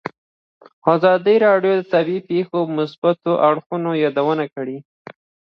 ازادي 0.93 1.35
راډیو 1.45 1.73
د 1.77 1.81
طبیعي 1.93 2.21
پېښې 2.29 2.57
د 2.67 2.73
مثبتو 2.77 3.31
اړخونو 3.49 3.91
یادونه 4.03 4.45
کړې. 4.55 4.77